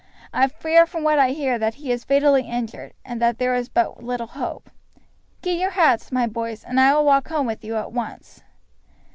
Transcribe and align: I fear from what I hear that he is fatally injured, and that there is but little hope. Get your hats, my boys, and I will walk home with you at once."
I 0.33 0.47
fear 0.47 0.87
from 0.87 1.03
what 1.03 1.19
I 1.19 1.29
hear 1.29 1.59
that 1.59 1.75
he 1.75 1.91
is 1.91 2.03
fatally 2.05 2.49
injured, 2.49 2.93
and 3.05 3.21
that 3.21 3.37
there 3.37 3.53
is 3.53 3.69
but 3.69 4.01
little 4.03 4.25
hope. 4.25 4.71
Get 5.43 5.59
your 5.59 5.69
hats, 5.69 6.11
my 6.11 6.25
boys, 6.25 6.63
and 6.63 6.79
I 6.79 6.91
will 6.95 7.05
walk 7.05 7.27
home 7.27 7.45
with 7.45 7.63
you 7.63 7.75
at 7.75 7.91
once." 7.91 8.41